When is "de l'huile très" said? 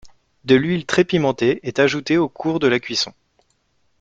0.45-1.05